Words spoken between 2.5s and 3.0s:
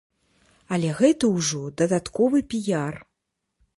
піяр.